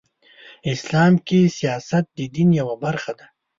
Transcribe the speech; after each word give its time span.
اسلام 0.73 1.13
کې 1.27 1.39
سیاست 1.57 2.03
د 2.17 2.19
دین 2.35 2.49
یوه 2.59 2.75
برخه 2.83 3.11
ده. 3.19 3.25